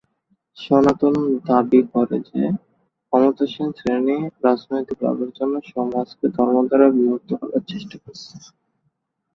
[0.57, 1.15] সনাতন
[1.47, 2.43] দাবি করে যে
[3.13, 8.31] ক্ষমতাসীন শ্রেণি রাজনৈতিক লাভের জন্য সমাজকে ধর্ম দ্বারা বিভক্ত করার চেষ্টা করছে।